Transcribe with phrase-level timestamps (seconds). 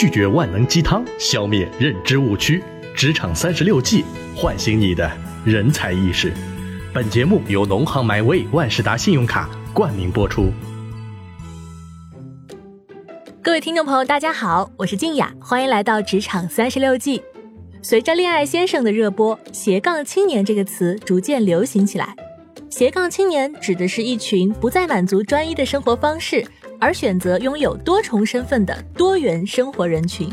[0.00, 2.62] 拒绝万能鸡汤，消灭认知误区。
[2.94, 4.04] 职场三十六计，
[4.36, 5.10] 唤醒你的
[5.44, 6.32] 人才意识。
[6.94, 10.52] 本节目由农行 MyWay 万事达信用卡冠名播出。
[13.42, 17.20] 各位听众朋友，大家好，我是静雅，欢迎来到职场三十六计。
[17.82, 22.14] 随着“恋爱先生”的热播，“斜杠青年”这个词逐渐流行起来。
[22.70, 26.46] 斜杠青年指的是一群不再满足专一的生活方式，
[26.80, 30.30] 而选择拥有多重身份的多元生活人群。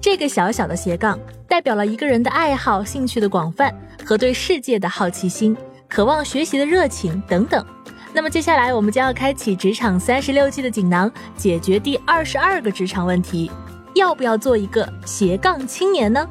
[0.00, 3.72] 这个小小的斜杠，代表了一个人的爱好、兴趣的广泛
[4.04, 5.56] 和对世界的好奇心、
[5.88, 7.64] 渴望学习的热情等等。
[8.12, 13.50] 那么接下来，我们将要开启职场三十六计的锦囊，解决第二十二个职场问题：
[13.94, 16.28] 要不要做一个斜杠青年呢？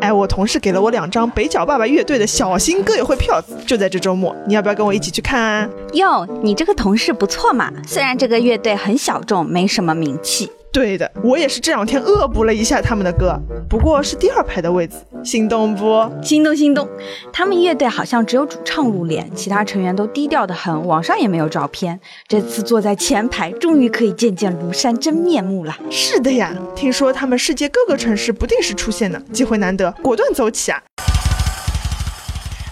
[0.00, 5.68] 哎，我同事给了我两张北角爸爸乐队的小新歌友会票，就在这周末，你要不要跟我一起去看啊？
[5.92, 10.50] 哟，你这个同事不错嘛，虽然这个乐队很小众，没什么名气。
[10.72, 13.36] 对的，我也是这两天恶补了一下他们的歌，
[13.68, 16.08] 不过是第二排的位置，心动不？
[16.22, 16.88] 心动心动。
[17.32, 21.98] 他们乐队好像只有主唱露脸，其他成员都低调的很，网上也没有照片。
[22.28, 25.76] 这次坐在前排，终于可以见见庐山真面目了。
[25.90, 30.80] 是的呀，听说他们世界各个城市不定时出现呢，机会难得，果断走起啊！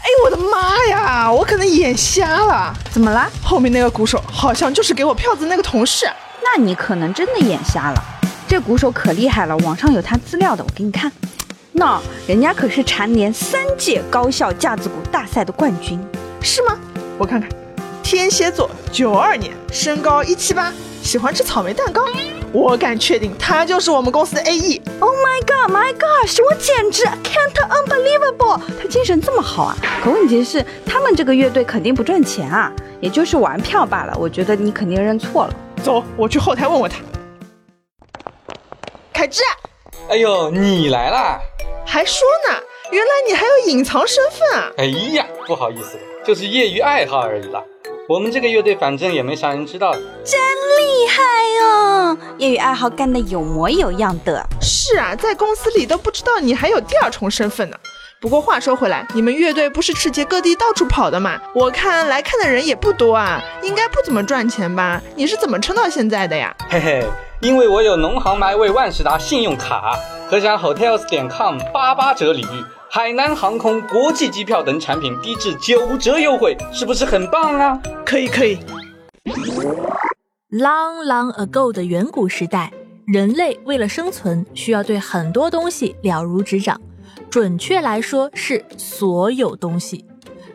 [0.02, 3.28] 哎，我的妈呀，我可能眼瞎了，怎么了？
[3.42, 6.06] 后面那个鼓手好像就是给我票子那个同事。
[6.50, 8.02] 那你可能真的眼瞎了，
[8.46, 11.12] 这鼓手可厉害了，网上有他资料的，我给你看。
[11.72, 16.00] 那人家可是蝉联三届高校架子鼓大赛的冠军，
[16.40, 16.78] 是吗？
[17.18, 17.50] 我看看，
[18.02, 22.04] 天蝎座，九二年，身高一七八，喜欢吃草莓蛋糕。
[22.50, 24.80] 我敢确定，他就是我们公司的 A E。
[25.00, 26.38] Oh my god, my gosh！
[26.48, 28.58] 我简直 can't unbelievable！
[28.80, 29.76] 他精神这么好啊？
[30.02, 34.16] 可问题是，他们这个乐队肯定不赚钱啊，也就是玩票罢了。
[34.18, 35.54] 我觉得你肯定认错了。
[35.78, 36.98] 走，我去后台问问他。
[39.12, 39.42] 凯之，
[40.08, 41.40] 哎呦，你来啦！
[41.84, 42.54] 还说呢，
[42.90, 44.70] 原来你还有隐藏身份啊！
[44.76, 44.84] 哎
[45.14, 47.62] 呀，不好意思，就是业余爱好而已啦。
[48.08, 49.92] 我们这个乐队反正也没啥人知道。
[49.92, 50.40] 真
[50.78, 51.22] 厉害
[51.64, 54.46] 哦，业余爱好干得有模有样的。
[54.60, 57.76] 是啊，在公司里都不知道你还有第二重身份呢。
[58.20, 61.40] 不过话说回来，你们乐队不是世界各地到处跑的嘛？
[61.54, 65.00] 我看来看的人也不多啊，应该不怎么赚钱吧？
[65.14, 66.52] 你是怎么撑到现在的呀？
[66.68, 67.06] 嘿嘿，
[67.40, 69.96] 因为我有农行 MyWay 万事达信用卡，
[70.28, 77.80] 可享 Hotels 点 com 八八折礼遇，海南航空国际机票等产品低至九折优惠，是不是很棒啊？
[78.04, 78.58] 可以可以。
[80.50, 82.72] Long long ago 的远古时代，
[83.06, 86.80] 人类为了生存，需要对很多东西了如指掌。
[87.38, 90.04] 准确来说是所有东西，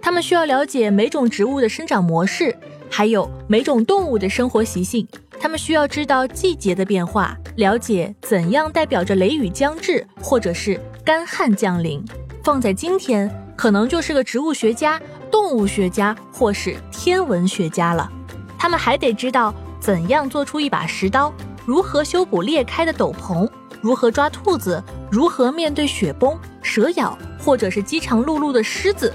[0.01, 2.53] 他们需要了解每种植物的生长模式，
[2.89, 5.07] 还有每种动物的生活习性。
[5.39, 12.03] 他们需要知道季节的变化，了解怎样代表着雷雨将至，或者是干旱降临。
[12.43, 15.01] 放在今天，可能就是个植物学家、
[15.31, 18.11] 动物学家或是天文学家了。
[18.59, 21.33] 他们还得知道怎样做出一把石刀，
[21.66, 23.49] 如何修补裂开的斗篷。
[23.79, 24.83] 如何抓兔子？
[25.09, 26.39] 如何面对雪崩、
[26.73, 29.13] 蛇咬，或者是饥肠辘辘的狮子？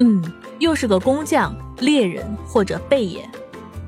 [0.00, 0.20] 嗯，
[0.58, 3.24] 又是个工匠、猎人或者贝爷。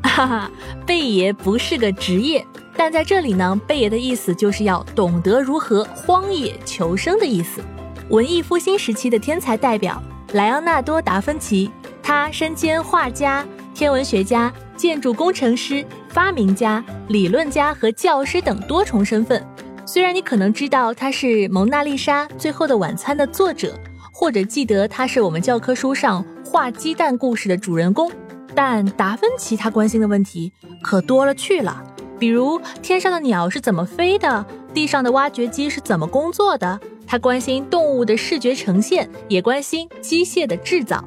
[0.04, 0.50] 哈哈，
[0.86, 2.46] 贝爷不是个职业，
[2.76, 7.60] 但在这里呢，贝爷的意思就是要懂得如何荒野求生的意思。
[8.08, 10.00] 文艺复兴时期的天才代表
[10.34, 11.68] 莱昂纳多·达芬奇，
[12.00, 19.44] 他身兼画家、天文学家、建筑工程师、发明家、理论家和教师等多重身份。
[19.90, 23.74] 虽然你可能知道他是《蒙娜丽莎》《最后的晚餐》的作者，
[24.12, 28.12] 或者记得他是我们教科书上画鸡蛋故事的主人公，
[28.54, 31.82] 但达芬奇他关心的问题可多了去了。
[32.18, 34.44] 比如天上的鸟是怎么飞的，
[34.74, 36.78] 地上的挖掘机是怎么工作的。
[37.06, 41.02] 他关心动物的视觉呈现，也关心机械的制造。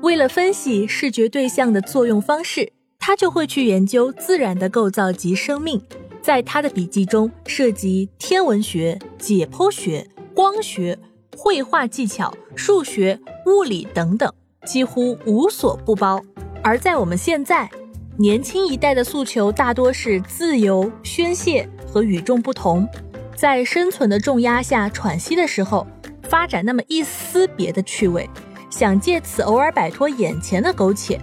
[0.00, 5.82] 为了分析视觉对象的作用方式，他就会去研究自然的构造及生命。
[6.22, 10.96] 在他的笔记中，涉及天文学、解剖学、光学、
[11.36, 14.32] 绘画技巧、数学、物理等等，
[14.64, 16.22] 几乎无所不包。
[16.62, 17.68] 而在我们现在，
[18.16, 22.86] 年轻一代的诉求大多是自由、宣泄和与众不同，
[23.34, 25.84] 在生存的重压下喘息的时候，
[26.22, 28.30] 发展那么一丝别的趣味，
[28.70, 31.20] 想借此偶尔摆脱眼前的苟且。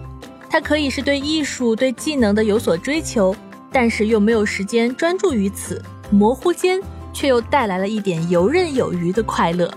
[0.49, 3.33] 它可以是对艺术、对技能的有所追求。
[3.71, 5.81] 但是又没有时间专注于此，
[6.11, 6.81] 模糊间
[7.13, 9.71] 却又带来了一点游刃有余的快乐，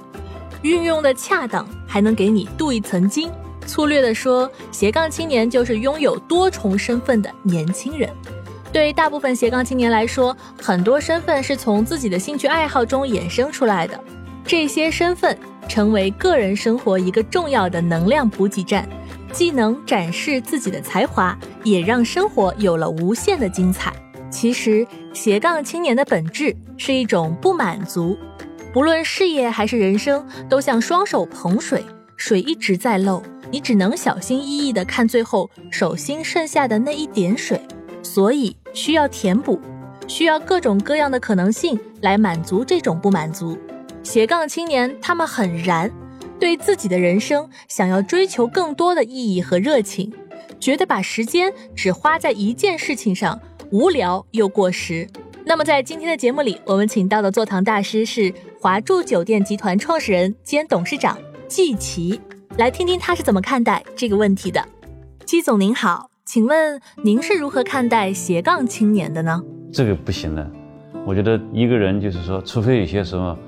[0.63, 3.31] 运用的恰当，还能给你镀一层金。
[3.67, 8.11] 粗略的说，斜杠青年就是拥有多重身份的年轻人。
[8.73, 13.99] 对大部分斜杠青年来说，很多身份是从自己的兴趣爱好中衍生出来的，
[14.45, 15.39] 这些身份
[15.69, 18.89] 成为个人生活一个重要的能量补给站，
[19.33, 23.93] 既能展示自己的才华，也让生活有了无限的精彩。
[24.31, 28.17] 其实，斜杠青年的本质是一种不满足，
[28.73, 31.85] 不论事业还是人生，都像双手捧水，
[32.17, 37.61] 水一直在漏，你只能小心翼翼地看最后手心剩下的那一点水，
[38.03, 39.61] 所以需要填补，
[40.07, 43.59] 需要各种各样的可能性来满足这种不满足。
[44.03, 45.91] 斜杠青年他们很燃，
[46.43, 50.13] 对自己的人生想要追求更多的意义和热情，
[50.59, 53.41] 觉得把时间只花在一件事情上。
[53.71, 55.09] 无聊又过时。
[55.47, 61.17] 那么，在今天的节目里，我们请到的坐堂大师是华住酒店集团创始人兼董事长
[61.47, 62.21] 季琦，
[62.59, 64.67] 来听听他是怎么看待这个问题的。
[65.25, 69.41] 季总您好，请问您是如何看待斜杠青年的呢？
[69.73, 70.51] 这个不行的，
[71.07, 73.39] 我觉得一个人就是说，除非有些什么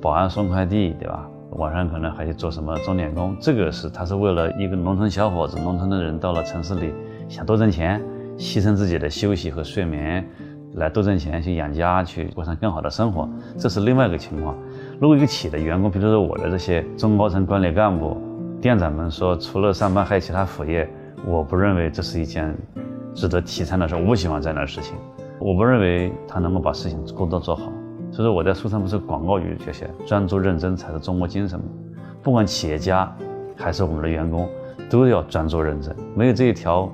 [0.00, 1.28] 保安送快递，对吧？
[1.56, 6.92] 晚上可能还去做什么钟点工，这个是他是为了一个农村小伙子，农村的人到了城市里
[7.28, 8.02] 想多挣钱。
[8.38, 10.26] 牺牲自己的休息和睡眠，
[10.74, 13.28] 来多挣钱去养家，去过上更好的生活，
[13.58, 14.56] 这是另外一个情况。
[14.98, 18.16] 如果一个企业的员工，比如说我的这些中高层管理干部、
[18.60, 20.88] 店长们说，除了上班还有其他副业，
[21.26, 22.56] 我不认为这是一件
[23.14, 23.94] 值得提倡的事。
[23.94, 24.96] 我不喜欢这样的事情，
[25.38, 27.70] 我不认为他能够把事情工作做好。
[28.12, 31.64] 所以说我在书上不是广告语这些，专注认真才是中国精神嘛。
[32.22, 33.12] 不管企业家
[33.56, 34.48] 还是我们的员工，
[34.88, 36.92] 都要专注认真，没有这一条。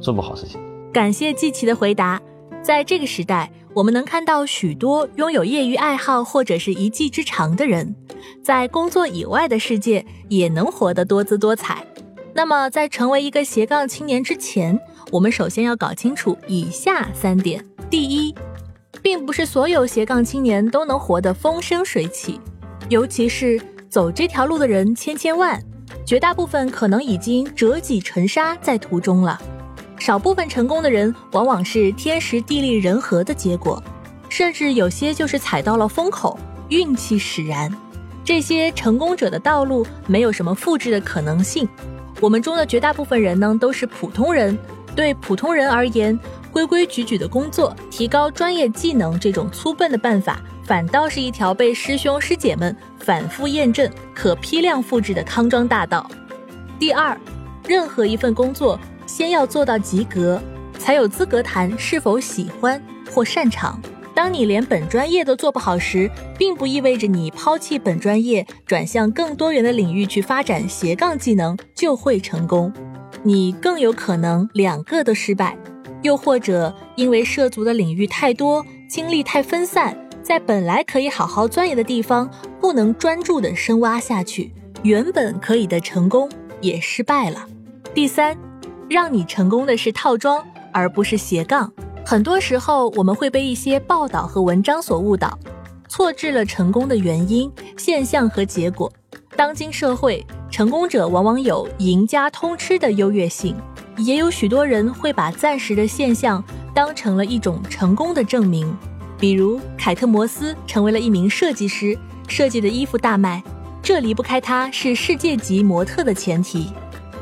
[0.00, 0.60] 做不好事情。
[0.92, 2.20] 感谢季琦的回答。
[2.60, 7.94] 在这个时代，我们能看到许多拥有业余爱好或者是一技之长的人，
[8.42, 11.86] 在工作以外的世界也能活得多姿多彩。
[12.34, 14.76] 那么，在成为一个斜杠青年之前，
[15.12, 18.34] 我们首先要搞清楚以下三点：第一，
[19.02, 22.40] 并不是所有斜杠青年都能活得风生水起，
[22.88, 25.60] 尤其是走这条路的人千千万，
[26.06, 29.38] 绝大部分可能已经折戟沉沙在途中了。
[29.98, 33.82] 少部分成功的人，往往是天时地利人和的结果，
[34.28, 36.38] 甚至有些就是踩到了风口，
[36.68, 37.72] 运气使然。
[38.24, 41.68] 这些成功者的道路没有什么复制的可能性。
[42.20, 44.56] 我们中的绝大部分人呢，都是普通人。
[44.94, 46.18] 对普通人而言，
[46.50, 56.08] 规规矩矩的工作，提高专业技能，这种粗笨的办法，反倒是一条被师兄师姐们反复验证、可批量复制的康庄大道。
[56.78, 57.18] 第二，
[57.66, 58.78] 任何一份工作。
[59.04, 60.40] 先要做到及格，
[60.78, 63.78] 才有资格谈是否喜欢或擅长。
[64.14, 72.72] 当你连本专业都做不好时，并不意味着你抛弃本专业，转向更多元的领域去发展斜杠技能就会成功。
[73.22, 75.56] 你更有可能两个都失败，
[76.02, 82.30] 又或者因为涉足的领域太多，精力太分散，在本来可以好好钻研的地方，
[82.60, 84.52] 不能专注的深挖下去，
[84.82, 86.28] 原本可以的成功
[86.60, 87.46] 也失败了。
[87.94, 88.36] 第三。
[88.90, 91.72] 让你成功的是套装，而不是斜杠。
[92.04, 95.38] 很多时候，我们会被一些报道和文章所误导，
[95.88, 98.92] 错置了成功的原因、现象和结果。
[99.34, 103.56] 当今社会，成功者往往有赢家通吃的优越性，
[103.96, 106.44] 也有许多人会把暂时的现象
[106.74, 108.70] 当成了一种成功的证明。
[109.18, 113.42] 比如，凯特·摩斯成为了一名设计师，设计的衣服大卖，
[113.82, 116.70] 这离不开他是世界级模特的前提。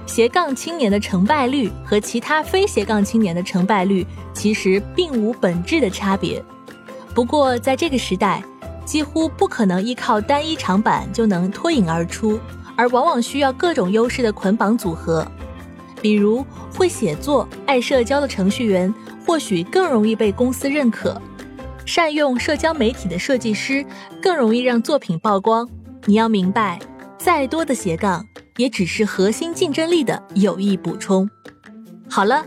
[0.06, 6.42] 斜杠青年的成败率和其他非斜杠青年的成败率其实并无本质的差别。
[7.14, 8.42] 不过，在这个时代，
[8.84, 12.40] 几乎不可能依靠单一长板就能脱颖而出，
[12.80, 15.26] 而往往需要各种优势的捆绑组合。
[16.00, 16.42] 比如，
[16.74, 18.92] 会写作、爱社交的程序员
[19.26, 21.20] 或许更容易被公司认可；
[21.84, 23.84] 善用社交媒体的设计师
[24.22, 25.68] 更容易让作品曝光。
[26.06, 26.78] 你要明白，
[27.18, 28.24] 再多的斜杠。
[28.56, 31.30] 也只是核心竞争力的有益补充。
[32.10, 32.44] 好了，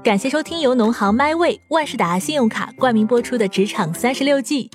[0.00, 4.68] 感谢收听由农行 MyWay 万事达信用卡冠名播出的《职场三十六计》，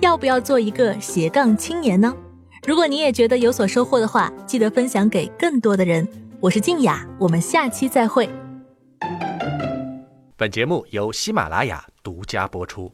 [0.00, 2.14] 要不要做一个斜杠青年呢？
[2.68, 6.06] 如果你也觉得有所收获的话，记得分享给更多的人。
[6.38, 8.28] 我是静雅，我们下期再会。
[10.36, 12.92] 本节目由喜马拉雅独家播出。